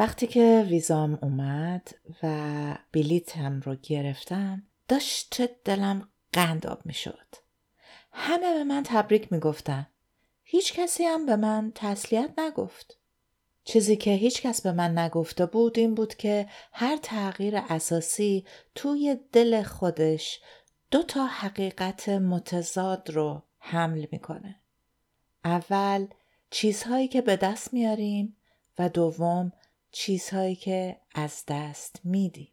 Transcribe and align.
وقتی 0.00 0.26
که 0.26 0.66
ویزام 0.68 1.18
اومد 1.22 1.90
و 2.22 2.78
بلیتم 2.92 3.60
رو 3.60 3.76
گرفتم 3.82 4.62
داشت 4.88 5.42
دلم 5.64 6.08
قنداب 6.32 6.86
می 6.86 6.94
شد. 6.94 7.26
همه 8.12 8.54
به 8.54 8.64
من 8.64 8.82
تبریک 8.86 9.32
می 9.32 9.38
گفتن. 9.38 9.86
هیچ 10.42 10.72
کسی 10.72 11.04
هم 11.04 11.26
به 11.26 11.36
من 11.36 11.72
تسلیت 11.74 12.30
نگفت. 12.38 12.98
چیزی 13.64 13.96
که 13.96 14.10
هیچ 14.10 14.42
کس 14.42 14.62
به 14.62 14.72
من 14.72 14.98
نگفته 14.98 15.46
بود 15.46 15.78
این 15.78 15.94
بود 15.94 16.14
که 16.14 16.48
هر 16.72 16.96
تغییر 16.96 17.56
اساسی 17.56 18.44
توی 18.74 19.16
دل 19.32 19.62
خودش 19.62 20.40
دو 20.90 21.02
تا 21.02 21.26
حقیقت 21.26 22.08
متضاد 22.08 23.10
رو 23.10 23.42
حمل 23.58 24.06
می‌کنه. 24.12 24.60
اول 25.44 26.06
چیزهایی 26.50 27.08
که 27.08 27.20
به 27.20 27.36
دست 27.36 27.74
میاریم 27.74 28.36
و 28.78 28.88
دوم 28.88 29.52
چیزهایی 29.92 30.56
که 30.56 31.00
از 31.14 31.42
دست 31.48 32.00
میدیم. 32.04 32.52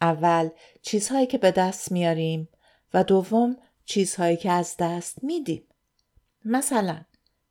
اول 0.00 0.48
چیزهایی 0.82 1.26
که 1.26 1.38
به 1.38 1.50
دست 1.50 1.92
میاریم 1.92 2.48
و 2.94 3.04
دوم 3.04 3.56
چیزهایی 3.84 4.36
که 4.36 4.50
از 4.50 4.76
دست 4.78 5.24
میدیم. 5.24 5.62
مثلا 6.44 7.00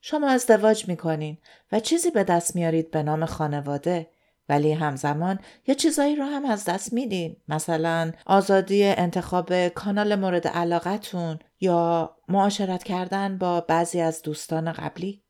شما 0.01 0.29
ازدواج 0.29 0.87
می‌کنین 0.87 1.37
و 1.71 1.79
چیزی 1.79 2.11
به 2.11 2.23
دست 2.23 2.55
میارید 2.55 2.91
به 2.91 3.03
نام 3.03 3.25
خانواده 3.25 4.09
ولی 4.49 4.71
همزمان 4.71 5.39
یه 5.67 5.75
چیزایی 5.75 6.15
رو 6.15 6.23
هم 6.23 6.45
از 6.45 6.65
دست 6.65 6.93
میدین 6.93 7.37
مثلا 7.47 8.11
آزادی 8.25 8.83
انتخاب 8.83 9.67
کانال 9.67 10.15
مورد 10.15 10.47
علاقتون 10.47 11.39
یا 11.59 12.15
معاشرت 12.27 12.83
کردن 12.83 13.37
با 13.37 13.61
بعضی 13.61 14.01
از 14.01 14.21
دوستان 14.21 14.71
قبلی 14.71 15.24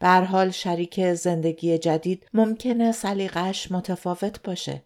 به 0.00 0.08
حال 0.08 0.50
شریک 0.50 1.14
زندگی 1.14 1.78
جدید 1.78 2.28
ممکنه 2.34 2.92
سلیقش 2.92 3.72
متفاوت 3.72 4.42
باشه 4.42 4.82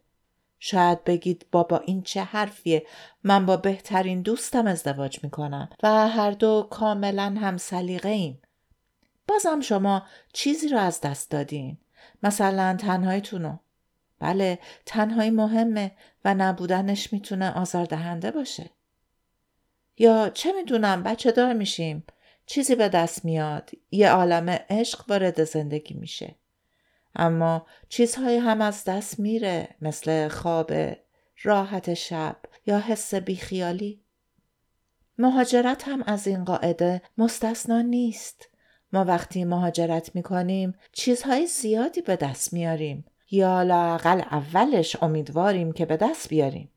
شاید 0.59 1.05
بگید 1.05 1.47
بابا 1.53 1.79
این 1.79 2.03
چه 2.03 2.23
حرفیه 2.23 2.87
من 3.25 3.47
با 3.47 3.57
بهترین 3.57 4.23
دوستم 4.23 4.67
ازدواج 4.67 5.25
می‌کنم 5.25 5.69
و 5.83 6.09
هر 6.09 6.31
دو 6.31 6.69
کاملا 6.71 7.37
هم 7.41 7.57
سلیقه 7.57 8.09
ایم. 8.09 8.43
بازم 9.29 9.61
شما 9.61 10.03
چیزی 10.33 10.69
رو 10.69 10.79
از 10.79 11.01
دست 11.01 11.31
دادین. 11.31 11.79
مثلا 12.23 12.77
تنهاییتونو. 12.81 13.57
بله 14.19 14.59
تنهایی 14.87 15.31
مهمه 15.31 15.93
و 16.25 16.35
نبودنش 16.35 17.13
می‌تونه 17.13 17.51
آزاردهنده 17.51 18.31
باشه. 18.31 18.71
یا 19.99 20.31
چه 20.35 20.53
می‌دونم 20.53 21.03
بچه 21.03 21.33
دار 21.33 21.53
میشیم. 21.53 22.05
چیزی 22.47 22.75
به 22.75 22.89
دست 22.89 23.25
میاد. 23.25 23.71
یه 23.91 24.11
عالم 24.11 24.49
عشق 24.71 25.05
وارد 25.09 25.45
زندگی 25.45 25.95
میشه. 25.95 26.35
اما 27.17 27.67
چیزهایی 27.89 28.39
هم 28.39 28.61
از 28.61 28.85
دست 28.85 29.21
میره 29.21 29.69
مثل 29.81 30.29
خواب 30.29 30.73
راحت 31.43 31.95
شب 31.95 32.37
یا 32.67 32.79
حس 32.79 33.15
بیخیالی 33.15 34.01
مهاجرت 35.19 35.89
هم 35.89 36.03
از 36.07 36.27
این 36.27 36.45
قاعده 36.45 37.03
مستثنا 37.19 37.83
نیست 37.83 38.49
ما 38.93 39.05
وقتی 39.05 39.45
مهاجرت 39.45 40.15
می‌کنیم 40.15 40.75
چیزهای 40.93 41.47
زیادی 41.47 42.01
به 42.01 42.17
دست 42.17 42.53
میاریم 42.53 43.05
یا 43.31 43.63
لاقل 43.63 44.21
اولش 44.21 45.03
امیدواریم 45.03 45.73
که 45.73 45.87
به 45.87 45.97
دست 45.97 46.29
بیاریم 46.29 46.71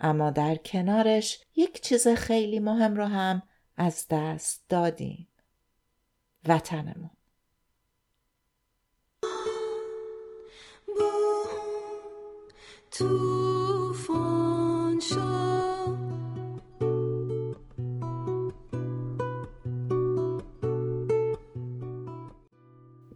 اما 0.00 0.30
در 0.30 0.56
کنارش 0.56 1.40
یک 1.56 1.80
چیز 1.80 2.08
خیلی 2.08 2.60
مهم 2.60 2.96
رو 2.96 3.04
هم 3.04 3.42
از 3.82 4.06
دست 4.10 4.64
دادیم. 4.68 5.28
وطنمون. 6.48 7.10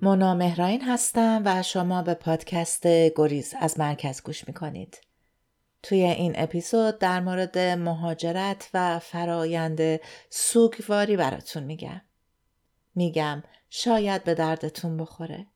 مونا 0.03 0.35
مهراین 0.35 0.81
هستم 0.83 1.43
و 1.45 1.63
شما 1.63 2.03
به 2.03 2.15
پادکست 2.15 2.87
گریز 2.87 3.55
از 3.61 3.79
مرکز 3.81 4.23
گوش 4.23 4.49
می‌کنید. 4.49 5.01
توی 5.85 6.03
این 6.03 6.33
اپیزود 6.37 6.99
در 6.99 7.21
مورد 7.21 7.59
مهاجرت 7.59 8.71
و 8.75 8.99
فرایند 8.99 10.01
سوگواری 10.31 11.17
براتون 11.17 11.63
میگم. 11.63 12.01
میگم 12.95 13.43
شاید 13.71 14.25
به 14.25 14.35
دردتون 14.35 14.97
بخوره. 14.97 15.47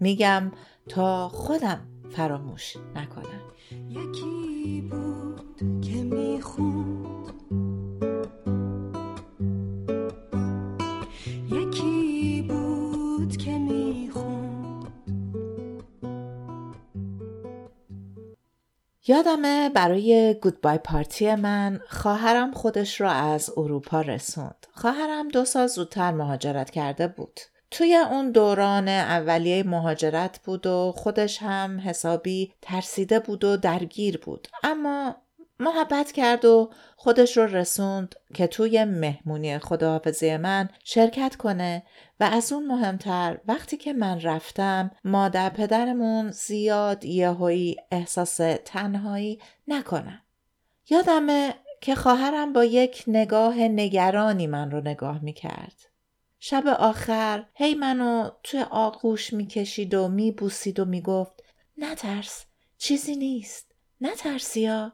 میگم 0.00 0.52
تا 0.88 1.28
خودم 1.28 1.86
فراموش 2.10 2.76
نکنم. 2.94 3.40
یکی 3.88 4.88
بود 4.90 5.73
یادمه 19.06 19.68
برای 19.68 20.34
گودبای 20.42 20.78
پارتی 20.78 21.34
من 21.34 21.80
خواهرم 21.88 22.52
خودش 22.52 23.00
را 23.00 23.10
از 23.10 23.50
اروپا 23.56 24.00
رسوند. 24.00 24.66
خواهرم 24.72 25.28
دو 25.28 25.44
سال 25.44 25.66
زودتر 25.66 26.12
مهاجرت 26.12 26.70
کرده 26.70 27.08
بود. 27.08 27.40
توی 27.70 27.94
اون 27.94 28.30
دوران 28.30 28.88
اولیه 28.88 29.62
مهاجرت 29.62 30.40
بود 30.44 30.66
و 30.66 30.92
خودش 30.96 31.42
هم 31.42 31.80
حسابی 31.80 32.52
ترسیده 32.62 33.20
بود 33.20 33.44
و 33.44 33.56
درگیر 33.56 34.18
بود 34.18 34.48
اما 34.62 35.16
محبت 35.58 36.12
کرد 36.12 36.44
و 36.44 36.70
خودش 36.96 37.36
رو 37.36 37.46
رسوند 37.46 38.14
که 38.34 38.46
توی 38.46 38.84
مهمونی 38.84 39.58
خداحافظی 39.58 40.36
من 40.36 40.68
شرکت 40.84 41.36
کنه 41.36 41.82
و 42.20 42.24
از 42.24 42.52
اون 42.52 42.66
مهمتر 42.66 43.38
وقتی 43.48 43.76
که 43.76 43.92
من 43.92 44.20
رفتم 44.20 44.90
مادر 45.04 45.50
پدرمون 45.50 46.30
زیاد 46.30 47.04
یهویی 47.04 47.76
احساس 47.90 48.40
تنهایی 48.64 49.40
نکنن 49.68 50.22
یادمه 50.90 51.54
که 51.80 51.94
خواهرم 51.94 52.52
با 52.52 52.64
یک 52.64 53.04
نگاه 53.06 53.58
نگرانی 53.58 54.46
من 54.46 54.70
رو 54.70 54.80
نگاه 54.80 55.24
می‌کرد. 55.24 55.90
شب 56.38 56.66
آخر 56.66 57.46
هی 57.54 57.74
منو 57.74 58.30
توی 58.42 58.60
آغوش 58.60 59.32
می‌کشید 59.32 59.94
و 59.94 60.08
میبوسید 60.08 60.80
و 60.80 60.84
می‌گفت 60.84 61.42
نترس 61.78 62.44
چیزی 62.78 63.16
نیست. 63.16 63.74
نترسیا 64.00 64.92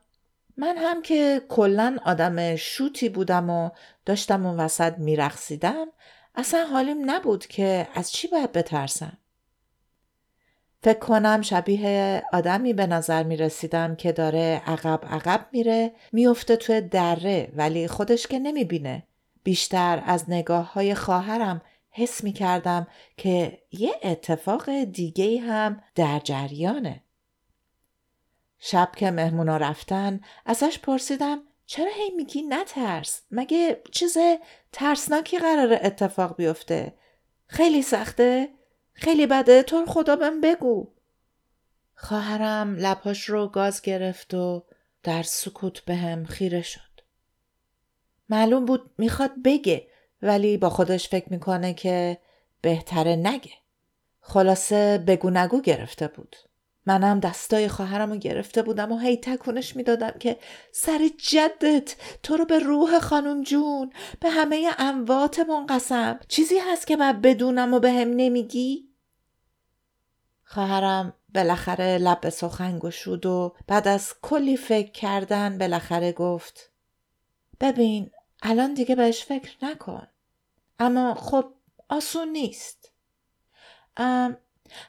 من 0.60 0.76
هم 0.78 1.02
که 1.02 1.42
کلا 1.48 1.98
آدم 2.04 2.56
شوتی 2.56 3.08
بودم 3.08 3.50
و 3.50 3.70
داشتم 4.06 4.46
اون 4.46 4.60
وسط 4.60 4.98
میرقصیدم 4.98 5.86
اصلا 6.34 6.66
حالیم 6.66 7.10
نبود 7.10 7.46
که 7.46 7.88
از 7.94 8.12
چی 8.12 8.28
باید 8.28 8.52
بترسم 8.52 9.18
فکر 10.82 10.98
کنم 10.98 11.42
شبیه 11.42 12.22
آدمی 12.32 12.72
به 12.72 12.86
نظر 12.86 13.22
می 13.22 13.36
رسیدم 13.36 13.96
که 13.96 14.12
داره 14.12 14.62
عقب 14.66 15.00
عقب 15.10 15.46
میره 15.52 15.92
میفته 16.12 16.56
توی 16.56 16.80
دره 16.80 17.52
ولی 17.56 17.88
خودش 17.88 18.26
که 18.26 18.38
نمی 18.38 18.64
بینه. 18.64 19.02
بیشتر 19.44 20.02
از 20.06 20.24
نگاه 20.30 20.72
های 20.72 20.94
خواهرم 20.94 21.62
حس 21.90 22.24
می 22.24 22.32
کردم 22.32 22.86
که 23.16 23.58
یه 23.72 23.92
اتفاق 24.02 24.70
دیگه 24.84 25.40
هم 25.40 25.82
در 25.94 26.18
جریانه. 26.24 27.02
شب 28.60 28.92
که 28.96 29.10
مهمونا 29.10 29.56
رفتن 29.56 30.20
ازش 30.46 30.78
پرسیدم 30.78 31.42
چرا 31.66 31.90
هی 31.94 32.10
میگی 32.10 32.42
نترس؟ 32.42 33.22
مگه 33.30 33.82
چیز 33.92 34.16
ترسناکی 34.72 35.38
قرار 35.38 35.78
اتفاق 35.82 36.36
بیفته؟ 36.36 36.94
خیلی 37.46 37.82
سخته؟ 37.82 38.48
خیلی 38.92 39.26
بده؟ 39.26 39.62
تو 39.62 39.86
خدا 39.86 40.16
بهم 40.16 40.40
بگو. 40.40 40.92
خواهرم 41.94 42.76
لباش 42.76 43.24
رو 43.24 43.48
گاز 43.48 43.82
گرفت 43.82 44.34
و 44.34 44.64
در 45.02 45.22
سکوت 45.22 45.84
بهم 45.84 46.24
خیره 46.24 46.62
شد. 46.62 46.80
معلوم 48.28 48.64
بود 48.64 48.90
می‌خواد 48.98 49.42
بگه 49.44 49.86
ولی 50.22 50.56
با 50.56 50.70
خودش 50.70 51.08
فکر 51.08 51.32
می‌کنه 51.32 51.74
که 51.74 52.18
بهتره 52.60 53.16
نگه. 53.16 53.52
خلاصه 54.20 55.04
بگو 55.06 55.30
نگو 55.30 55.60
گرفته 55.60 56.08
بود. 56.08 56.36
منم 56.86 57.20
دستای 57.20 57.68
خواهرم 57.68 58.10
رو 58.10 58.16
گرفته 58.16 58.62
بودم 58.62 58.92
و 58.92 58.98
هی 58.98 59.16
تکونش 59.16 59.76
می‌دادم 59.76 60.10
که 60.20 60.38
سر 60.72 61.10
جدت 61.18 61.96
تو 62.22 62.36
رو 62.36 62.44
به 62.44 62.58
روح 62.58 62.98
خانم 62.98 63.42
جون 63.42 63.92
به 64.20 64.30
همه 64.30 64.70
امواتمون 64.78 65.66
قسم. 65.66 66.20
چیزی 66.28 66.58
هست 66.58 66.86
که 66.86 66.96
من 66.96 67.20
بدونم 67.20 67.74
و 67.74 67.80
به 67.80 67.92
هم 67.92 68.08
نمیگی؟ 68.16 68.90
خواهرم 70.44 71.12
بالاخره 71.34 71.98
لب 71.98 72.20
به 72.20 72.30
سخن 72.30 72.78
گشود 72.78 73.26
و 73.26 73.54
بعد 73.66 73.88
از 73.88 74.14
کلی 74.22 74.56
فکر 74.56 74.90
کردن 74.90 75.58
بالاخره 75.58 76.12
گفت 76.12 76.70
ببین 77.60 78.10
الان 78.42 78.74
دیگه 78.74 78.94
بهش 78.94 79.24
فکر 79.24 79.64
نکن. 79.64 80.06
اما 80.78 81.14
خب 81.14 81.52
آسون 81.88 82.28
نیست. 82.28 82.92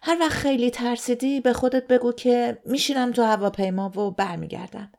هر 0.04 0.18
وقت 0.20 0.32
خیلی 0.32 0.70
ترسیدی 0.70 1.42
به 1.42 1.54
خودت 1.54 1.88
بگو 1.88 2.12
که 2.12 2.62
میشینم 2.66 3.12
تو 3.12 3.24
هواپیما 3.24 4.00
و 4.00 4.12
برمیگردم. 4.12 4.92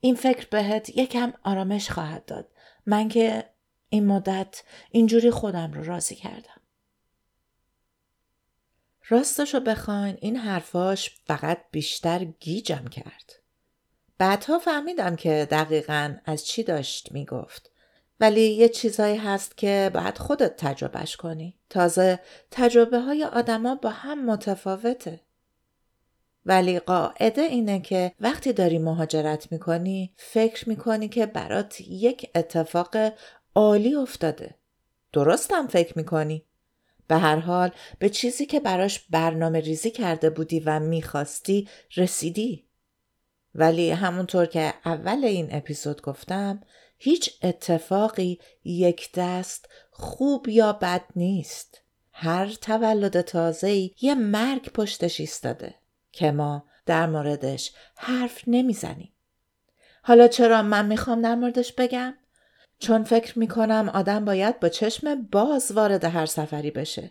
این 0.00 0.14
فکر 0.14 0.46
بهت 0.50 0.88
یکم 0.88 1.32
آرامش 1.42 1.90
خواهد 1.90 2.24
داد. 2.24 2.48
من 2.86 3.08
که 3.08 3.50
این 3.88 4.06
مدت 4.06 4.62
اینجوری 4.90 5.30
خودم 5.30 5.72
رو 5.72 5.84
راضی 5.84 6.14
کردم. 6.14 6.60
راستشو 9.08 9.60
بخواین 9.60 10.18
این 10.20 10.36
حرفاش 10.36 11.10
فقط 11.24 11.58
بیشتر 11.70 12.24
گیجم 12.24 12.84
کرد. 12.84 13.32
بعدها 14.18 14.58
فهمیدم 14.58 15.16
که 15.16 15.48
دقیقا 15.50 16.16
از 16.24 16.46
چی 16.46 16.62
داشت 16.62 17.12
می‌گفت. 17.12 17.71
ولی 18.22 18.40
یه 18.40 18.68
چیزایی 18.68 19.16
هست 19.16 19.56
که 19.56 19.90
باید 19.94 20.18
خودت 20.18 20.56
تجربهش 20.56 21.16
کنی. 21.16 21.58
تازه 21.70 22.20
تجربه 22.50 22.98
های 23.00 23.24
آدما 23.24 23.74
با 23.74 23.90
هم 23.90 24.26
متفاوته. 24.26 25.20
ولی 26.46 26.78
قاعده 26.78 27.42
اینه 27.42 27.80
که 27.80 28.12
وقتی 28.20 28.52
داری 28.52 28.78
مهاجرت 28.78 29.52
می‌کنی 29.52 30.14
فکر 30.16 30.68
می‌کنی 30.68 31.08
که 31.08 31.26
برات 31.26 31.80
یک 31.80 32.30
اتفاق 32.34 32.96
عالی 33.54 33.94
افتاده. 33.94 34.54
درستم 35.12 35.66
فکر 35.66 35.98
می‌کنی؟ 35.98 36.44
به 37.08 37.16
هر 37.16 37.36
حال 37.36 37.70
به 37.98 38.08
چیزی 38.08 38.46
که 38.46 38.60
براش 38.60 39.00
برنامه 39.10 39.60
ریزی 39.60 39.90
کرده 39.90 40.30
بودی 40.30 40.60
و 40.60 40.80
می‌خواستی 40.80 41.68
رسیدی. 41.96 42.66
ولی 43.54 43.90
همونطور 43.90 44.46
که 44.46 44.74
اول 44.84 45.24
این 45.24 45.48
اپیزود 45.50 46.02
گفتم 46.02 46.60
هیچ 47.04 47.30
اتفاقی 47.42 48.38
یک 48.64 49.10
دست 49.14 49.68
خوب 49.90 50.48
یا 50.48 50.72
بد 50.72 51.04
نیست. 51.16 51.82
هر 52.12 52.46
تولد 52.46 53.20
تازه‌ای 53.20 53.94
یه 54.00 54.14
مرگ 54.14 54.72
پشتش 54.72 55.20
ایستاده 55.20 55.74
که 56.12 56.30
ما 56.30 56.64
در 56.86 57.06
موردش 57.06 57.72
حرف 57.96 58.42
نمی‌زنیم. 58.46 59.12
حالا 60.02 60.28
چرا 60.28 60.62
من 60.62 60.86
می‌خوام 60.86 61.22
در 61.22 61.34
موردش 61.34 61.72
بگم؟ 61.72 62.14
چون 62.78 63.04
فکر 63.04 63.38
می‌کنم 63.38 63.90
آدم 63.94 64.24
باید 64.24 64.60
با 64.60 64.68
چشم 64.68 65.22
باز 65.22 65.72
وارد 65.72 66.04
هر 66.04 66.26
سفری 66.26 66.70
بشه. 66.70 67.10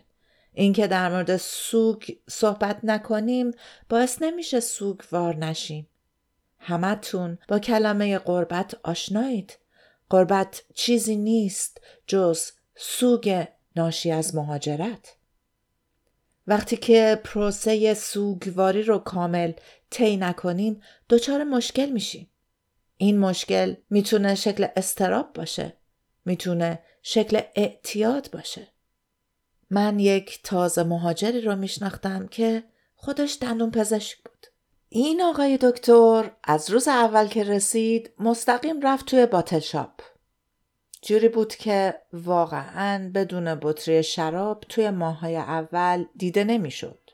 اینکه 0.52 0.86
در 0.86 1.08
مورد 1.08 1.36
سوگ 1.36 2.10
صحبت 2.28 2.78
نکنیم 2.82 3.50
باعث 3.88 4.22
نمیشه 4.22 4.60
سوگوار 4.60 5.36
نشیم. 5.36 5.88
همتون 6.58 7.38
با 7.48 7.58
کلمه 7.58 8.18
قربت 8.18 8.74
آشنایید. 8.82 9.58
قربت 10.12 10.62
چیزی 10.74 11.16
نیست 11.16 11.80
جز 12.06 12.50
سوگ 12.76 13.44
ناشی 13.76 14.10
از 14.10 14.34
مهاجرت. 14.34 15.16
وقتی 16.46 16.76
که 16.76 17.20
پروسه 17.24 17.94
سوگواری 17.94 18.82
رو 18.82 18.98
کامل 18.98 19.52
طی 19.90 20.16
نکنیم 20.16 20.82
دچار 21.08 21.44
مشکل 21.44 21.86
میشیم. 21.86 22.30
این 22.96 23.18
مشکل 23.18 23.74
می‌تونه 23.90 24.34
شکل 24.34 24.66
استراب 24.76 25.32
باشه. 25.32 25.76
می‌تونه 26.24 26.82
شکل 27.02 27.40
اعتیاد 27.54 28.30
باشه. 28.32 28.68
من 29.70 29.98
یک 29.98 30.40
تازه 30.42 30.82
مهاجری 30.82 31.40
رو 31.40 31.56
میشناختم 31.56 32.26
که 32.26 32.64
خودش 32.94 33.38
دندون 33.40 33.70
پزشک 33.70 34.18
بود. 34.18 34.46
این 34.94 35.22
آقای 35.22 35.58
دکتر 35.60 36.30
از 36.44 36.70
روز 36.70 36.88
اول 36.88 37.26
که 37.26 37.44
رسید 37.44 38.10
مستقیم 38.18 38.80
رفت 38.80 39.06
توی 39.06 39.26
باتل 39.26 39.58
شاپ. 39.58 40.00
جوری 41.02 41.28
بود 41.28 41.54
که 41.54 41.94
واقعا 42.12 43.10
بدون 43.14 43.54
بطری 43.54 44.02
شراب 44.02 44.64
توی 44.68 44.90
ماهای 44.90 45.36
اول 45.36 46.04
دیده 46.16 46.44
نمی‌شد. 46.44 47.10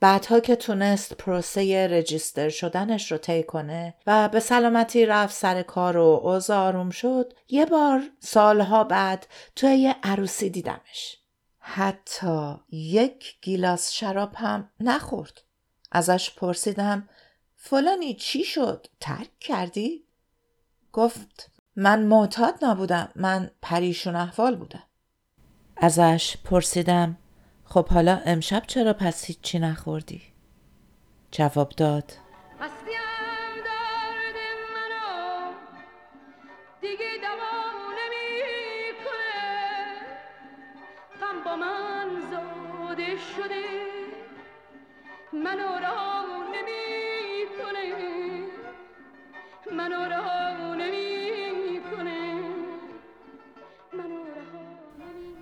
بعدها 0.00 0.40
که 0.40 0.56
تونست 0.56 1.14
پروسه 1.14 1.86
رجیستر 1.86 2.48
شدنش 2.48 3.12
رو 3.12 3.18
طی 3.18 3.42
کنه 3.42 3.94
و 4.06 4.28
به 4.28 4.40
سلامتی 4.40 5.06
رفت 5.06 5.34
سر 5.34 5.62
کار 5.62 5.96
و 5.96 6.20
اوضاع 6.24 6.90
شد 6.90 7.32
یه 7.48 7.66
بار 7.66 8.02
سالها 8.20 8.84
بعد 8.84 9.26
توی 9.56 9.74
یه 9.74 9.96
عروسی 10.02 10.50
دیدمش 10.50 11.18
حتی 11.70 12.54
یک 12.70 13.40
گیلاس 13.42 13.92
شراب 13.92 14.34
هم 14.34 14.70
نخورد. 14.80 15.42
ازش 15.92 16.34
پرسیدم 16.34 17.08
فلانی 17.56 18.14
چی 18.14 18.44
شد؟ 18.44 18.86
ترک 19.00 19.38
کردی؟ 19.40 20.04
گفت 20.92 21.50
من 21.76 22.02
معتاد 22.02 22.54
نبودم 22.64 23.08
من 23.16 23.50
پریشون 23.62 24.16
احوال 24.16 24.56
بودم. 24.56 24.82
ازش 25.76 26.36
پرسیدم 26.44 27.18
خب 27.64 27.88
حالا 27.88 28.20
امشب 28.24 28.62
چرا 28.66 28.92
پس 28.92 29.24
هیچی 29.24 29.58
نخوردی؟ 29.58 30.22
جواب 31.30 31.68
داد 31.68 32.12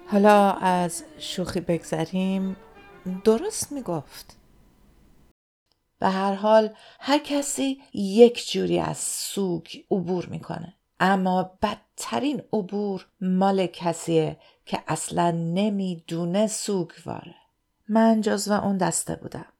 حالا 0.06 0.53
از 0.53 1.05
شوخی 1.19 1.61
بگذریم. 1.61 2.56
درست 3.25 3.73
می‌گفت. 3.73 4.37
به 5.99 6.09
هر 6.09 6.35
حال 6.35 6.75
هر 7.00 7.19
کسی 7.19 7.82
یک 7.94 8.50
جوری 8.52 8.79
از 8.81 8.99
سوگ 8.99 9.67
عبور 9.91 10.26
می‌کنه. 10.26 10.75
اما 11.00 11.59
بدترین 11.62 12.43
عبور 12.52 13.06
مال 13.20 13.67
کسیه 13.67 14.37
که 14.67 14.82
اصلا 14.88 15.31
نمی‌دونه 15.31 16.47
سوگواره. 16.47 17.46
من 17.88 18.21
جزو 18.21 18.53
اون 18.53 18.77
دسته 18.77 19.17
بودم 19.17 19.53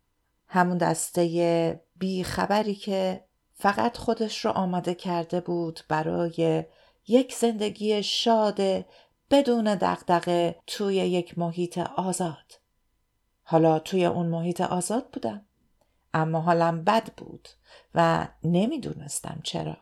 همون 0.49 0.79
دسته 0.79 1.81
بی 1.97 2.25
خبری 2.25 2.75
که 2.75 3.25
فقط 3.55 3.97
خودش 3.97 4.45
رو 4.45 4.51
آماده 4.51 4.95
کرده 4.95 5.41
بود 5.41 5.81
برای 5.89 6.65
یک 7.09 7.35
زندگی 7.35 8.03
شاد 8.03 8.61
بدون 9.31 9.75
دغدغه 9.75 10.57
توی 10.67 10.95
یک 10.95 11.39
محیط 11.39 11.79
آزاد. 11.79 12.61
حالا 13.43 13.79
توی 13.79 14.05
اون 14.05 14.27
محیط 14.27 14.61
آزاد 14.61 15.11
بودم. 15.11 15.47
اما 16.15 16.41
حالم 16.41 16.85
بد 16.85 17.15
بود 17.15 17.49
و 17.95 18.29
نمی‌دونستم 18.45 19.41
چرا. 19.45 19.77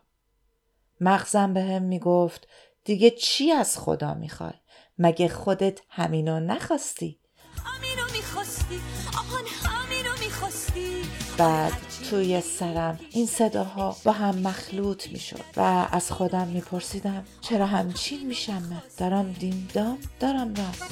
مغزم 1.01 1.55
به 1.55 1.63
هم 1.63 1.83
می‌گفت 1.83 2.49
دیگه 2.85 3.11
چی 3.11 3.53
از 3.53 3.79
خدا 3.79 4.15
می‌خوای؟ 4.15 4.53
مگه 4.99 5.29
خودت 5.29 5.81
همینو 5.89 6.41
نخواستی؟ 6.41 7.21
بعد 11.39 11.73
توی 12.11 12.41
سرم 12.41 12.99
این 13.11 13.27
صداها 13.27 13.97
با 14.05 14.13
هم 14.13 14.39
مخلوط 14.39 15.09
می‌شد 15.09 15.45
و 15.57 15.89
از 15.93 16.13
خودم 16.13 16.47
میپرسیدم 16.49 17.25
چرا 17.41 17.67
همچین 17.67 18.27
میشم 18.27 18.83
دارم 18.99 19.33
دیم 19.33 19.69
دام 19.75 19.99
دارم 20.21 20.55
رفت 20.55 20.83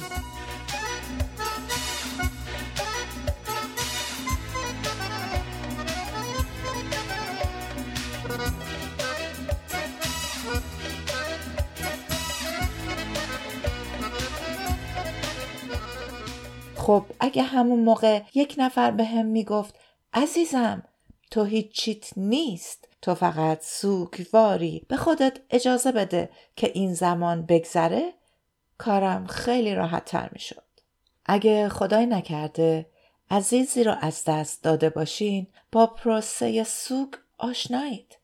خب 16.83 17.05
اگه 17.19 17.43
همون 17.43 17.79
موقع 17.79 18.21
یک 18.33 18.55
نفر 18.57 18.91
به 18.91 19.03
هم 19.03 19.25
می‌گفت 19.25 19.75
عزیزم 20.13 20.83
تو 21.31 21.43
هیچیت 21.43 22.17
نیست 22.17 22.87
تو 23.01 23.15
فقط 23.15 23.63
سوگواری 23.63 24.85
به 24.87 24.97
خودت 24.97 25.39
اجازه 25.49 25.91
بده 25.91 26.29
که 26.55 26.71
این 26.73 26.93
زمان 26.93 27.45
بگذره 27.45 28.13
کارم 28.77 29.27
خیلی 29.27 29.75
راحت 29.75 30.05
تر 30.05 30.29
می 30.33 30.39
شد. 30.39 30.63
اگه 31.25 31.69
خدای 31.69 32.05
نکرده 32.05 32.89
عزیزی 33.31 33.83
را 33.83 33.93
از 33.95 34.23
دست 34.27 34.63
داده 34.63 34.89
باشین 34.89 35.47
با 35.71 35.87
پروسه 35.87 36.63
سوگ 36.63 37.13
آشنایید. 37.37 38.17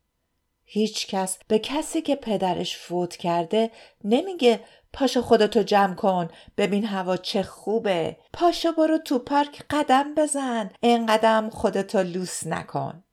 هیچ 0.72 1.08
کس 1.08 1.38
به 1.48 1.60
کسی 1.60 2.02
که 2.02 2.16
پدرش 2.16 2.78
فوت 2.78 3.16
کرده 3.16 3.72
نمیگه 4.04 4.60
پاشو 4.94 5.22
خودتو 5.22 5.64
جمع 5.64 5.96
کن 5.96 6.28
ببین 6.58 6.86
هوا 6.86 7.18
چه 7.18 7.44
خوبه 7.44 8.18
پاشو 8.34 8.72
برو 8.72 8.98
تو 8.98 9.20
پارک 9.20 9.64
قدم 9.70 10.16
بزن 10.16 10.72
قدم 10.84 11.50
خودتو 11.50 12.00
لوس 12.04 12.48
نکن 12.48 13.04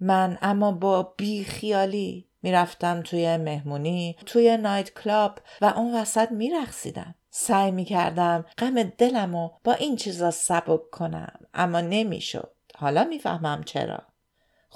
من 0.00 0.38
اما 0.42 0.72
با 0.72 1.02
بی 1.02 1.44
خیالی 1.44 2.28
می‌رفتم 2.42 3.02
توی 3.02 3.36
مهمونی 3.36 4.16
توی 4.26 4.56
نایت 4.56 4.94
کلاب 4.94 5.38
و 5.60 5.64
اون 5.64 5.94
وسط 5.94 6.32
میرخصیدم 6.32 7.14
سعی 7.30 7.70
می 7.70 7.84
کردم 7.84 8.44
غم 8.58 8.82
دلم 8.82 9.34
و 9.34 9.50
با 9.64 9.72
این 9.72 9.96
چیزا 9.96 10.30
سبک 10.30 10.90
کنم 10.90 11.38
اما 11.54 11.80
نمی‌شد. 11.80 12.52
حالا 12.76 13.04
می‌فهمم 13.04 13.62
چرا. 13.64 14.02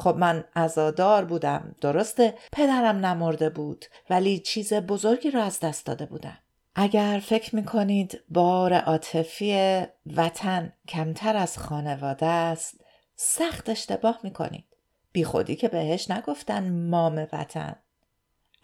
خب 0.00 0.16
من 0.16 0.45
ازادار 0.54 1.25
بودم 1.25 1.75
درسته؟ 1.80 2.35
پدرم 2.52 3.07
نمرده 3.07 3.50
بود 3.50 3.85
ولی 4.11 4.38
چیز 4.38 4.73
بزرگی 4.73 5.30
را 5.30 5.42
از 5.42 5.61
دست 5.61 5.87
داده 5.87 6.07
بودم. 6.07 6.38
اگر 6.75 7.23
فکر 7.25 7.57
می‌کنید 7.57 8.21
بار 8.28 8.75
عاطفی 8.75 9.83
وطن 10.16 10.73
کمتر 10.88 11.37
از 11.37 11.59
خانواده 11.59 12.26
است 12.26 12.80
سخت 13.16 13.69
اشتباه 13.69 14.21
می‌کنید. 14.23 14.64
بی 15.12 15.25
خودی 15.25 15.57
که 15.57 15.69
بهش 15.69 16.11
نگفتن 16.11 16.88
مام 16.90 17.26
وطن. 17.33 17.76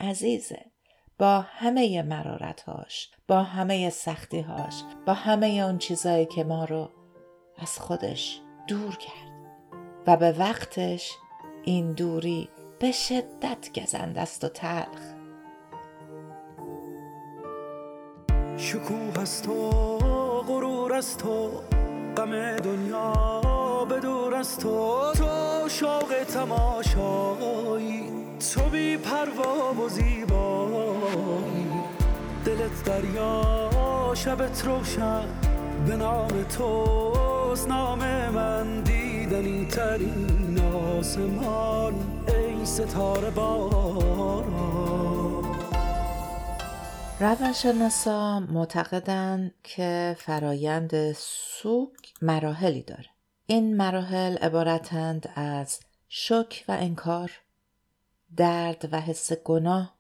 عزیزه 0.01 0.65
با 1.19 1.41
همه 1.41 2.03
مرارتهاش 2.03 3.11
با 3.29 3.43
همه 3.43 3.91
سختیهاش 3.91 4.83
با 5.07 5.15
همه 5.15 5.47
اون 5.47 5.79
چیزایی 5.79 6.27
که 6.27 6.45
ما 6.45 6.65
رو 6.65 6.91
از 7.59 7.79
خودش 7.79 8.41
دور 8.69 8.97
کرد. 8.97 9.37
و 10.07 10.17
به 10.17 10.33
وقتش 10.33 11.13
این 11.69 11.93
دوری 11.93 12.49
به 12.79 12.93
شدت 12.93 13.81
گزند 13.81 14.19
است 14.19 14.45
و 14.45 14.49
تلخ. 14.49 15.01
شکوه 18.57 19.21
از 19.21 19.43
تو 19.43 19.71
غرور 20.49 20.95
از 20.95 21.19
تو 21.19 21.51
غم 22.17 22.57
دنیا 22.57 23.13
به 23.89 24.01
دور 24.01 24.35
از 24.35 24.59
تو 24.59 25.13
تو 25.13 25.69
شوق 25.69 26.25
تماشایی 26.35 28.13
تو 28.55 28.61
بی 28.61 28.97
پروا 28.97 29.75
و 29.75 29.89
زیبایی. 29.89 31.67
دلت 32.45 32.85
دریا 32.85 34.13
شبت 34.15 34.65
روشن 34.67 35.25
به 35.87 35.97
نام 35.97 36.43
توست 36.43 37.69
نام 37.69 37.99
من 38.31 38.81
دیدنی 38.81 39.67
ترین. 39.67 40.46
آسمان 40.77 42.25
ای 42.29 42.67
ستاره 42.67 43.31
باران 43.31 44.87
روانشناسا 47.21 48.41
معتقدند 48.41 49.55
که 49.63 50.17
فرایند 50.19 51.13
سوک 51.13 52.15
مراحلی 52.23 52.83
داره. 52.83 53.09
این 53.47 53.77
مراحل 53.77 54.37
عبارتند 54.37 55.33
از 55.35 55.81
شک 56.09 56.65
و 56.69 56.73
انکار 56.73 57.31
درد 58.37 58.89
و 58.93 59.01
حس 59.01 59.33
گناه 59.33 59.97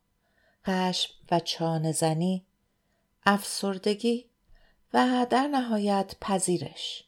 خشم 0.66 1.12
و 1.30 1.40
چانه 1.40 1.92
زنی 1.92 2.46
افسردگی 3.26 4.30
و 4.94 5.26
در 5.30 5.46
نهایت 5.46 6.14
پذیرش. 6.20 7.05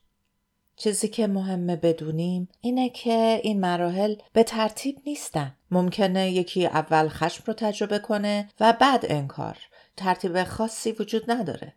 چیزی 0.79 1.09
که 1.09 1.27
مهمه 1.27 1.77
بدونیم 1.77 2.49
اینه 2.61 2.89
که 2.89 3.41
این 3.43 3.61
مراحل 3.61 4.15
به 4.33 4.43
ترتیب 4.43 4.97
نیستن. 5.07 5.55
ممکنه 5.71 6.31
یکی 6.31 6.67
اول 6.67 7.09
خشم 7.09 7.45
رو 7.47 7.55
تجربه 7.55 7.99
کنه 7.99 8.49
و 8.61 8.73
بعد 8.73 9.07
انکار. 9.09 9.59
ترتیب 9.97 10.45
خاصی 10.45 10.93
وجود 10.93 11.31
نداره. 11.31 11.75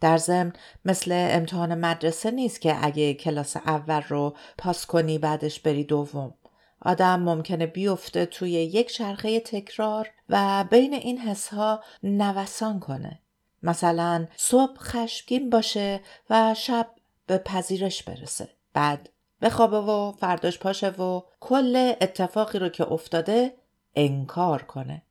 در 0.00 0.16
ضمن 0.16 0.52
مثل 0.84 1.12
امتحان 1.30 1.74
مدرسه 1.74 2.30
نیست 2.30 2.60
که 2.60 2.76
اگه 2.82 3.14
کلاس 3.14 3.56
اول 3.56 4.02
رو 4.08 4.36
پاس 4.58 4.86
کنی 4.86 5.18
بعدش 5.18 5.60
بری 5.60 5.84
دوم. 5.84 6.34
آدم 6.82 7.20
ممکنه 7.20 7.66
بیفته 7.66 8.26
توی 8.26 8.50
یک 8.50 8.92
چرخه 8.92 9.40
تکرار 9.40 10.10
و 10.28 10.64
بین 10.70 10.94
این 10.94 11.18
حسها 11.18 11.82
نوسان 12.02 12.80
کنه. 12.80 13.20
مثلا 13.62 14.26
صبح 14.36 14.78
خشمگین 14.78 15.50
باشه 15.50 16.00
و 16.30 16.54
شب 16.54 16.90
به 17.28 17.38
پذیرش 17.38 18.02
برسه 18.02 18.48
بعد 18.72 19.08
بخوابه 19.42 19.76
و 19.76 20.12
فرداش 20.12 20.58
پاشه 20.58 20.88
و 20.88 21.22
کل 21.40 21.94
اتفاقی 22.00 22.58
رو 22.58 22.68
که 22.68 22.92
افتاده 22.92 23.54
انکار 23.94 24.62
کنه 24.62 25.02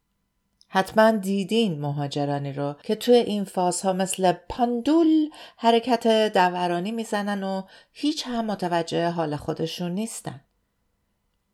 حتما 0.68 1.12
دیدین 1.12 1.80
مهاجرانی 1.80 2.54
رو 2.54 2.76
که 2.84 2.96
توی 2.96 3.16
این 3.16 3.44
فازها 3.44 3.94
مثل 3.94 4.32
پاندول 4.32 5.30
حرکت 5.58 6.34
دورانی 6.34 6.92
می‌زنن 6.92 7.44
و 7.44 7.62
هیچ 7.92 8.28
هم 8.28 8.46
متوجه 8.46 9.10
حال 9.10 9.36
خودشون 9.36 9.92
نیستن. 9.92 10.42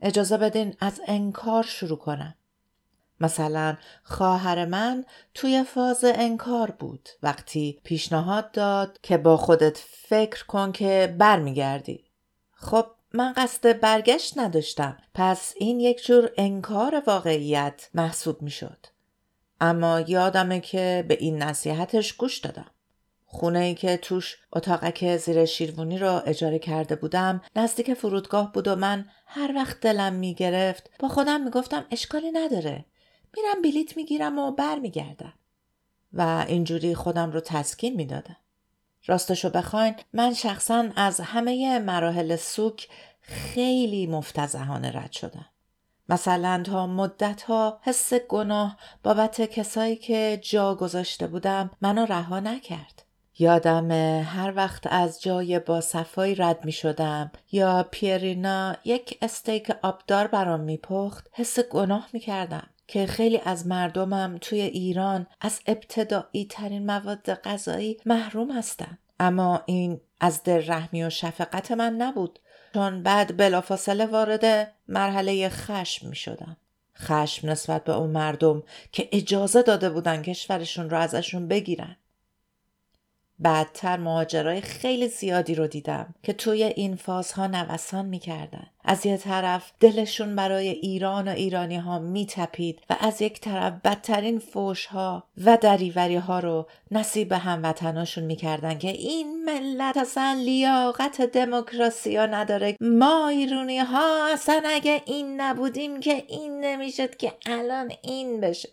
اجازه 0.02 0.38
بدین 0.38 0.76
از 0.80 1.02
انکار 1.08 1.64
شروع 1.64 1.98
کنم. 1.98 2.36
مثلا 3.20 3.78
خواهر 4.04 4.66
من 4.66 5.06
توی 5.34 5.64
فاز 5.64 6.06
انکار 6.06 6.72
بود 6.72 7.10
وقتی 7.24 7.80
پیشنهاد 7.84 8.52
داد 8.52 9.00
که 9.04 9.18
با 9.18 9.38
خودت 9.38 9.78
فکر 9.78 10.46
کن 10.46 10.72
که 10.72 11.16
برمیگردی. 11.18 12.04
خب 12.52 12.86
من 13.14 13.34
قصد 13.34 13.80
برگشت 13.80 14.38
نداشتم 14.38 14.98
پس 15.14 15.54
این 15.58 15.80
یک 15.80 16.06
جور 16.06 16.32
انکار 16.38 17.04
واقعیت 17.08 17.90
محسوب 17.94 18.42
می 18.42 18.52
شد. 18.52 18.86
اما 19.62 20.00
یادمه 20.00 20.60
که 20.60 21.06
به 21.08 21.18
این 21.20 21.44
نصیحتش 21.44 22.14
گوش 22.14 22.38
دادم. 22.38 22.72
خونه 23.26 23.60
ای 23.60 23.76
که 23.76 23.98
توش 23.98 24.38
اتاقک 24.54 25.18
زیر 25.18 25.46
شیروانی 25.46 25.98
را 25.98 26.20
اجاره 26.20 26.60
کرده 26.60 26.96
بودم 26.96 27.42
نزدیک 27.56 27.94
فرودگاه 27.94 28.52
بود 28.52 28.68
و 28.68 28.76
من 28.76 29.06
هر 29.26 29.52
وقت 29.56 29.80
دلم 29.80 30.14
می‌گرفت 30.14 30.90
با 31.00 31.08
خودم 31.08 31.44
می‌گفتم 31.44 31.86
اشکالی 31.92 32.32
نداره 32.32 32.86
میرم 33.36 33.62
بلیت 33.62 33.98
می‌گیرم 33.98 34.40
و 34.40 34.52
برمیگردم. 34.52 35.34
و 36.14 36.46
اینجوری 36.48 36.96
خودم 36.96 37.32
رو 37.32 37.40
تسکین 37.40 37.96
می‌دادم. 37.96 38.38
راستشو 39.06 39.50
بخواین 39.50 39.96
من 40.14 40.34
شخصا 40.34 40.90
از 40.96 41.20
همه 41.20 41.80
مراحل 41.80 42.36
سوک 42.36 42.88
خیلی 43.22 44.08
مفتزهانه 44.08 44.92
رد 44.92 45.12
شدم. 45.12 45.46
مثلا 46.10 46.64
تا 46.66 46.88
مدت 46.88 47.42
ها 47.42 47.80
حس 47.82 48.14
گناه 48.14 48.78
بابت 49.04 49.42
کسایی 49.42 49.96
که 49.96 50.40
جا 50.42 50.76
گذاشته 50.76 51.28
بودم 51.28 51.72
منو 51.82 52.06
رها 52.06 52.40
نکرد. 52.40 53.04
یادم 53.40 53.92
هر 54.22 54.54
وقت 54.56 54.88
از 54.88 55.22
جای 55.22 55.60
با 55.60 55.82
صفایی 55.82 56.36
رد 56.36 56.66
می 56.66 56.72
شدم 56.72 57.32
یا 57.52 57.88
پیرینا 57.92 58.76
یک 58.86 59.18
استیک 59.22 59.72
آبدار 59.82 60.28
برام 60.28 60.60
می 60.60 60.78
پخت 60.78 61.30
حس 61.32 61.60
گناه 61.60 62.10
می 62.14 62.20
کردم 62.20 62.70
که 62.88 63.06
خیلی 63.06 63.38
از 63.46 63.68
مردمم 63.68 64.38
توی 64.42 64.62
ایران 64.62 65.28
از 65.42 65.60
ابتدایی 65.68 66.46
ترین 66.50 66.86
مواد 66.86 67.34
غذایی 67.34 67.98
محروم 68.06 68.52
هستن. 68.52 68.98
اما 69.20 69.64
این 69.66 70.02
از 70.20 70.44
دل 70.44 70.72
رحمی 70.72 71.04
و 71.04 71.10
شفقت 71.10 71.72
من 71.72 71.94
نبود 71.94 72.40
چون 72.74 73.04
بعد 73.04 73.38
بلافاصله 73.38 74.06
وارد 74.06 74.74
مرحله 74.88 75.50
خشم 75.50 76.10
می 76.10 76.16
شدم. 76.16 76.58
خشم 76.98 77.50
نسبت 77.50 77.84
به 77.84 77.94
اون 77.94 78.10
مردم 78.10 78.64
که 78.92 79.10
اجازه 79.12 79.62
داده 79.62 79.90
بودن 79.90 80.22
کشورشون 80.22 80.90
رو 80.90 80.98
ازشون 80.98 81.48
بگیرن. 81.48 81.96
بعدتر 83.40 83.98
مهاجرای 83.98 84.62
خیلی 84.62 85.08
زیادی 85.08 85.56
رو 85.56 85.68
دیدم 85.68 86.16
که 86.24 86.34
توی 86.34 86.64
این 86.64 86.96
فازها 86.96 87.48
نوسان 87.48 88.06
می‌کردن. 88.06 88.68
از 88.86 89.06
یه 89.06 89.18
طرف 89.18 89.72
دلشون 89.80 90.36
برای 90.36 90.70
ایران 90.70 91.28
و 91.28 91.32
ایرانی 91.32 91.78
ها 91.78 92.00
میتپید 92.00 92.80
و 92.90 92.96
از 93.00 93.22
یک 93.22 93.42
طرف 93.42 93.74
بدترین 93.84 94.40
فوش 94.40 94.86
ها 94.86 95.24
و 95.46 95.58
دریوری 95.58 96.16
ها 96.16 96.40
رو 96.40 96.68
نصیب 96.92 97.32
هموطناشون 97.32 98.24
می‌کردن 98.24 98.78
که 98.78 98.90
این 98.90 99.46
ملت 99.46 99.98
اصلا 99.98 100.42
لیاقت 100.46 101.22
دموکراسی 101.22 102.16
ها 102.16 102.26
نداره. 102.26 102.78
ما 102.82 103.28
ایرانی 103.28 103.80
ها 103.80 104.34
اصلا 104.34 104.62
اگه 104.66 105.02
این 105.06 105.42
نبودیم 105.42 106.00
که 106.00 106.24
این 106.28 106.60
نمی‌شد 106.60 107.18
که 107.18 107.34
الان 107.46 107.92
این 108.02 108.42
بشه. 108.42 108.70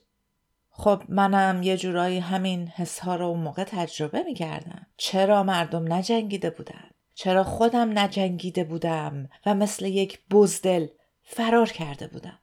خب 0.81 1.03
منم 1.09 1.63
یه 1.63 1.77
جورایی 1.77 2.19
همین 2.19 2.69
حسها 2.69 3.17
رو 3.17 3.27
اون 3.27 3.41
موقع 3.41 3.65
تجربه 3.65 4.23
می‌کردم. 4.23 4.87
چرا 4.97 5.43
مردم 5.43 5.93
نجنگیده 5.93 6.51
بودن؟ 6.51 6.91
چرا 7.15 7.45
خودم 7.45 7.99
نجنگیده 7.99 8.65
بودم 8.65 9.29
و 9.47 9.55
مثل 9.55 9.85
یک 9.85 10.19
بزدل 10.31 10.87
فرار 11.23 11.69
کرده 11.69 12.07
بودم؟ 12.07 12.39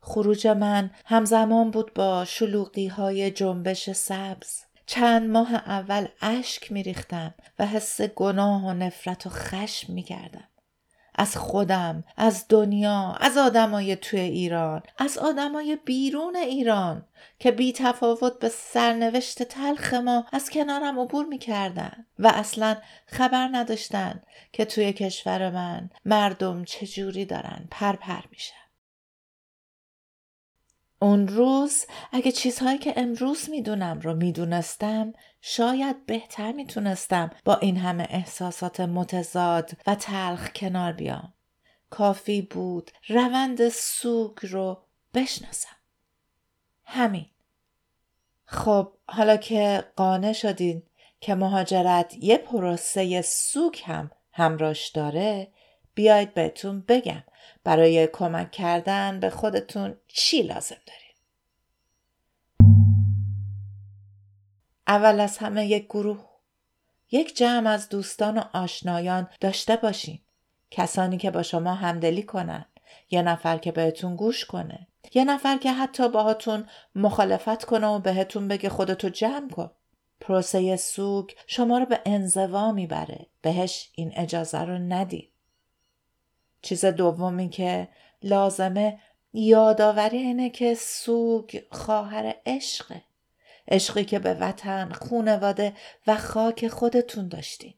خروج 0.00 0.46
من 0.46 0.90
همزمان 1.04 1.70
بود 1.70 1.94
با 1.94 2.24
شلوقی 2.24 2.86
های 2.86 3.30
جنبش 3.30 3.90
سبز. 3.90 4.62
چند 4.86 5.30
ماه 5.30 5.54
اول 5.54 6.06
اشک 6.22 6.72
میریختم 6.72 7.34
و 7.58 7.66
حس 7.66 8.00
گناه 8.00 8.66
و 8.66 8.72
نفرت 8.72 9.26
و 9.26 9.30
خشم 9.30 9.92
می‌کردم. 9.92 10.48
از 11.18 11.36
خودم 11.36 12.04
از 12.16 12.44
دنیا 12.48 13.16
از 13.20 13.36
آدمای 13.36 13.96
توی 13.96 14.20
ایران 14.20 14.82
از 14.98 15.18
آدمای 15.18 15.76
بیرون 15.84 16.36
ایران 16.36 17.04
که 17.38 17.50
بی 17.50 17.72
تفاوت 17.72 18.38
به 18.38 18.48
سرنوشت 18.48 19.42
تلخ 19.42 19.94
ما 19.94 20.26
از 20.32 20.50
کنارم 20.50 21.00
عبور 21.00 21.26
می‌کردن 21.26 22.06
و 22.18 22.32
اصلا 22.34 22.76
خبر 23.06 23.48
نداشتن 23.52 24.22
که 24.52 24.64
توی 24.64 24.92
کشور 24.92 25.50
من 25.50 25.90
مردم 26.04 26.64
چجوری 26.64 27.24
دارن 27.24 27.68
پرپر 27.70 27.96
پر 28.14 28.28
میشن. 28.30 28.67
اون 31.00 31.28
روز 31.28 31.86
اگه 32.12 32.32
چیزهایی 32.32 32.78
که 32.78 32.94
امروز 32.96 33.50
می‌دونم 33.50 34.00
رو 34.00 34.14
می‌دونستم 34.14 35.12
شاید 35.40 36.06
بهتر 36.06 36.52
می‌تونستم 36.52 37.30
با 37.44 37.56
این 37.56 37.76
همه 37.76 38.06
احساسات 38.10 38.80
متضاد 38.80 39.70
و 39.86 39.94
تلخ 39.94 40.52
کنار 40.52 40.92
بیام. 40.92 41.32
کافی 41.90 42.42
بود 42.42 42.90
روند 43.08 43.68
سوگ 43.68 44.38
رو 44.42 44.84
بشناسم. 45.14 45.76
همین. 46.84 47.26
خب 48.44 48.92
حالا 49.08 49.36
که 49.36 49.84
قانع 49.96 50.32
شدین 50.32 50.82
که 51.20 51.34
مهاجرت 51.34 52.14
یه 52.20 52.36
پروسه 52.36 53.22
سوگ 53.22 53.78
هم 53.84 54.10
همراش 54.32 54.88
داره 54.88 55.52
بیاید 55.94 56.34
بهتون 56.34 56.80
بگم 56.80 57.22
برای 57.68 58.06
کمک 58.06 58.50
کردن 58.50 59.20
به 59.20 59.30
خودتون 59.30 59.96
چی 60.06 60.42
لازم 60.42 60.76
دارید. 60.86 61.16
اول 64.86 65.20
از 65.20 65.38
همه 65.38 65.66
یک 65.66 65.84
گروه 65.84 66.24
یک 67.10 67.36
جمع 67.36 67.70
از 67.70 67.88
دوستان 67.88 68.38
و 68.38 68.42
آشنایان 68.52 69.28
داشته 69.40 69.76
باشین. 69.76 70.18
کسانی 70.70 71.18
که 71.18 71.30
با 71.30 71.42
شما 71.42 71.74
همدلی 71.74 72.22
کنن 72.22 72.64
یه 73.10 73.22
نفر 73.22 73.58
که 73.58 73.72
بهتون 73.72 74.16
گوش 74.16 74.44
کنه 74.44 74.86
یه 75.14 75.24
نفر 75.24 75.56
که 75.56 75.72
حتی 75.72 76.08
باهاتون 76.08 76.68
مخالفت 76.94 77.64
کنه 77.64 77.86
و 77.86 77.98
بهتون 77.98 78.48
بگه 78.48 78.68
خودتو 78.68 79.08
جمع 79.08 79.50
کن. 79.50 79.70
پروسه 80.20 80.76
سوگ 80.76 81.30
شما 81.46 81.78
رو 81.78 81.86
به 81.86 82.00
انزوا 82.06 82.72
می‌بره. 82.72 83.26
بهش 83.42 83.90
این 83.94 84.12
اجازه 84.16 84.58
رو 84.58 84.78
ندید 84.78 85.37
چیز 86.62 86.84
دومی 86.84 87.48
که 87.48 87.88
لازمه 88.22 89.00
یادآوری 89.32 90.18
اینه 90.18 90.50
که 90.50 90.74
سوگ 90.74 91.60
خواهر 91.70 92.34
عشقه 92.46 93.02
عشقی 93.68 94.04
که 94.04 94.18
به 94.18 94.34
وطن، 94.34 94.92
خونواده 94.92 95.72
و 96.06 96.16
خاک 96.16 96.68
خودتون 96.68 97.28
داشتین. 97.28 97.74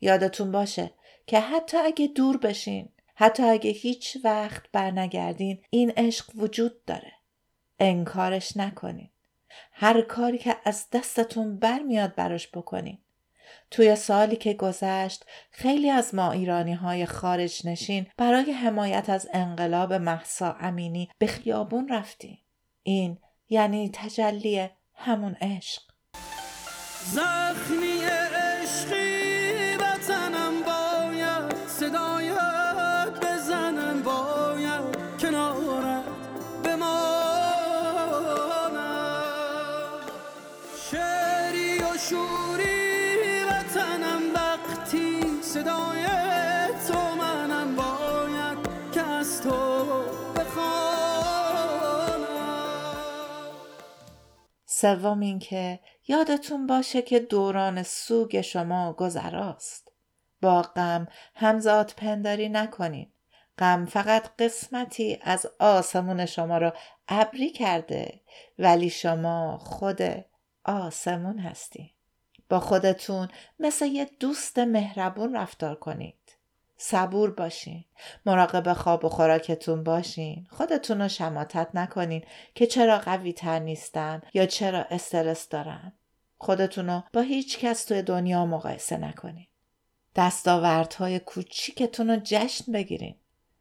یادتون 0.00 0.52
باشه 0.52 0.90
که 1.26 1.40
حتی 1.40 1.76
اگه 1.76 2.06
دور 2.06 2.36
بشین، 2.36 2.88
حتی 3.14 3.42
اگه 3.42 3.70
هیچ 3.70 4.16
وقت 4.24 4.62
برنگردین، 4.72 5.62
این 5.70 5.90
عشق 5.90 6.36
وجود 6.36 6.84
داره. 6.84 7.12
انکارش 7.78 8.56
نکنین. 8.56 9.10
هر 9.72 10.00
کاری 10.00 10.38
که 10.38 10.56
از 10.64 10.86
دستتون 10.92 11.56
برمیاد 11.56 12.14
براش 12.14 12.48
بکنین. 12.48 12.98
توی 13.70 13.96
سالی 13.96 14.36
که 14.36 14.54
گذشت 14.54 15.24
خیلی 15.50 15.90
از 15.90 16.14
ما 16.14 16.32
ایرانی 16.32 16.74
های 16.74 17.06
خارج 17.06 17.66
نشین 17.66 18.06
برای 18.16 18.52
حمایت 18.52 19.10
از 19.10 19.28
انقلاب 19.32 19.92
محسا 19.92 20.56
امینی 20.60 21.08
به 21.18 21.26
خیابون 21.26 21.88
رفتیم. 21.88 22.38
این 22.82 23.18
یعنی 23.48 23.90
تجلی 23.94 24.68
همون 24.94 25.36
عشق 25.40 25.82
زخمی 27.04 28.00
عشقی 28.04 29.05
سوم 54.86 55.20
اینکه 55.20 55.80
یادتون 56.08 56.66
باشه 56.66 57.02
که 57.02 57.20
دوران 57.20 57.82
سوگ 57.82 58.40
شما 58.40 58.92
گذراست. 58.92 59.92
با 60.42 60.62
غم 60.62 61.08
همزاد 61.34 61.94
پنداری 61.96 62.48
نکنین. 62.48 63.12
غم 63.58 63.84
فقط 63.84 64.30
قسمتی 64.38 65.18
از 65.22 65.46
آسمون 65.58 66.26
شما 66.26 66.58
رو 66.58 66.72
ابری 67.08 67.50
کرده 67.50 68.20
ولی 68.58 68.90
شما 68.90 69.58
خود 69.58 70.24
آسمون 70.64 71.38
هستی. 71.38 71.94
با 72.48 72.60
خودتون 72.60 73.28
مثل 73.58 73.86
یه 73.86 74.10
دوست 74.20 74.58
مهربون 74.58 75.36
رفتار 75.36 75.74
کنید. 75.74 76.25
صبور 76.76 77.30
باشین. 77.30 77.84
مراقب 78.26 78.72
خواب 78.72 79.04
و 79.04 79.08
خوراکتون 79.08 79.84
باشین. 79.84 80.46
خودتون 80.50 81.00
رو 81.00 81.08
شماتت 81.08 81.68
نکنین 81.74 82.24
که 82.54 82.66
چرا 82.66 82.98
قوی 82.98 83.32
تر 83.32 83.58
نیستن 83.58 84.22
یا 84.34 84.46
چرا 84.46 84.84
استرس 84.90 85.48
دارن. 85.48 85.92
خودتون 86.38 86.90
رو 86.90 87.02
با 87.12 87.20
هیچ 87.20 87.58
کس 87.58 87.84
توی 87.84 88.02
دنیا 88.02 88.46
مقایسه 88.46 88.96
نکنین. 88.96 89.46
دستاوردهای 90.16 91.18
کوچیکتون 91.18 92.10
رو 92.10 92.20
جشن 92.24 92.72
بگیرین. 92.72 93.14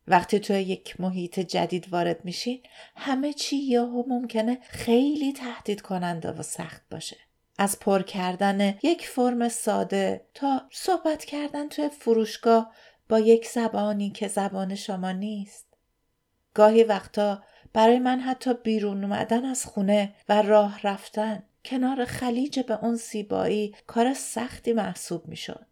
وقتی 0.08 0.40
توی 0.40 0.62
یک 0.62 1.02
محیط 1.02 1.40
جدید 1.40 1.94
وارد 1.94 2.26
میشین 2.26 2.64
همه 2.96 3.34
چی 3.34 3.56
یهو 3.56 4.04
ممکنه 4.08 4.60
خیلی 4.62 5.34
تهدید 5.34 5.82
کننده 5.82 6.32
و 6.32 6.44
سخت 6.44 6.82
باشه. 6.92 7.18
از 7.58 7.80
پر 7.80 8.02
کردن 8.02 8.78
یک 8.84 9.08
فرم 9.08 9.50
ساده 9.50 10.26
تا 10.34 10.62
صحبت 10.72 11.26
کردن 11.26 11.70
توی 11.70 11.90
فروشگاه 11.90 12.72
با 13.10 13.20
یک 13.20 13.48
زبانی 13.48 14.10
که 14.10 14.28
زبان 14.28 14.76
شما 14.76 15.12
نیست. 15.12 15.66
گاهی 16.54 16.84
وقتا 16.84 17.44
برای 17.74 18.00
من 18.00 18.20
حتی 18.20 18.54
بیرون 18.54 19.04
اومدن 19.04 19.46
از 19.46 19.66
خونه 19.66 20.14
و 20.30 20.42
راه 20.42 20.82
رفتن 20.84 21.44
کنار 21.66 22.06
خلیج 22.06 22.60
به 22.60 22.84
اون 22.84 22.96
زیبایی 22.96 23.76
کار 23.88 24.14
سختی 24.14 24.74
محسوب 24.74 25.28
می 25.28 25.36
شد. 25.36 25.66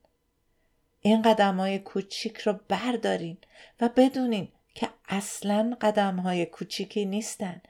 این 1.02 1.22
قدم 1.22 1.60
های 1.60 1.80
کوچیک 1.80 2.38
رو 2.38 2.60
بردارین 2.68 3.38
و 3.82 3.90
بدونین 3.96 4.48
که 4.76 4.90
اصلا 5.08 5.78
قدم 5.82 6.16
های 6.16 6.46
کوچیکی 6.46 7.06
نیستن. 7.06 7.62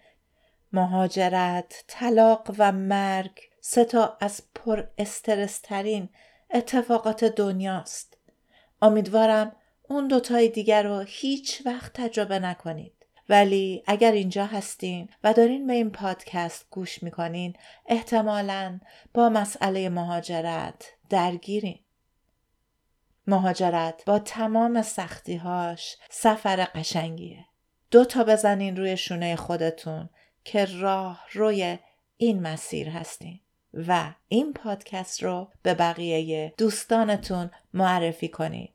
مهاجرت، 0.74 1.84
طلاق 1.88 2.56
و 2.58 2.72
مرگ 2.72 3.40
سه 3.62 3.86
تا 3.86 4.18
از 4.22 4.42
پر 4.56 4.84
استرسترین 4.98 6.10
اتفاقات 6.54 7.24
دنیاست. 7.24 8.13
امیدوارم 8.84 9.56
اون 9.90 10.08
دوتای 10.08 10.50
دیگر 10.50 10.84
رو 10.84 11.00
هیچ 11.00 11.62
وقت 11.66 11.94
تجربه 11.94 12.40
نکنید. 12.40 12.94
ولی 13.30 13.84
اگر 13.88 14.12
اینجا 14.12 14.46
هستین 14.46 15.10
و 15.24 15.34
دارین 15.34 15.68
به 15.68 15.74
این 15.74 15.92
پادکست 15.92 16.68
گوش 16.72 17.04
می‌کنین 17.04 17.54
احتمالا 17.86 18.80
با 19.14 19.30
مسئله 19.30 19.90
مهاجرت 19.90 20.86
درگیرین. 21.10 21.80
مهاجرت 23.28 24.04
با 24.06 24.20
تمام 24.20 24.82
سختیهاش 24.82 25.98
سفر 26.10 26.68
قشنگیه. 26.76 27.46
دو 27.92 28.06
تا 28.06 28.24
بزنین 28.24 28.78
روی 28.78 28.98
شونه 28.98 29.36
خودتون 29.36 30.10
که 30.44 30.66
راه 30.66 31.26
روی 31.34 31.80
این 32.18 32.42
مسیر 32.42 32.90
هستین. 32.90 33.40
و 33.74 34.14
این 34.28 34.54
پادکست 34.54 35.24
رو 35.24 35.48
به 35.64 35.74
بقیه 35.74 36.54
دوستانتون 36.58 37.52
معرفی 37.74 38.28
کنید. 38.28 38.74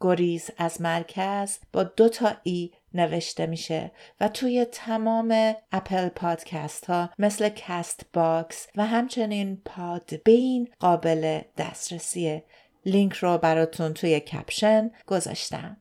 گریز 0.00 0.50
از 0.58 0.80
مرکز 0.80 1.58
با 1.72 1.82
دو 1.82 2.08
تا 2.08 2.36
ای 2.42 2.70
نوشته 2.94 3.46
میشه 3.46 3.92
و 4.20 4.28
توی 4.28 4.64
تمام 4.64 5.54
اپ 5.72 6.08
پادکست 6.08 6.84
ها 6.84 7.10
مثل 7.18 7.48
Castbox 7.48 8.66
و 8.76 8.86
همچنین 8.86 9.62
Podbean 9.64 10.68
قابل 10.80 11.40
دسترسیه 11.58 12.44
لینک 12.86 13.12
رو 13.12 13.38
براتون 13.38 13.94
توی 13.94 14.20
caption 14.20 14.90
گذاشتم 15.06 15.76